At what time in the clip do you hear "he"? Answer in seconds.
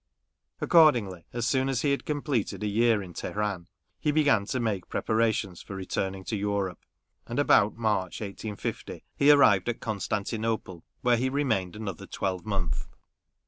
1.83-1.91, 3.99-4.11, 9.15-9.29, 11.17-11.29